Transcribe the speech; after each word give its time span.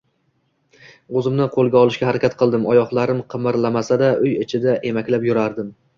O`zimni 1.19 1.45
qo`lga 1.57 1.77
olishga 1.83 2.09
harakat 2.09 2.37
qildim, 2.41 2.65
oyoqlarim 2.71 3.19
qimirlamasa-da 3.35 4.11
uy 4.25 4.35
ichida 4.47 4.75
emaklab 4.93 5.29
yurardim 5.29 5.71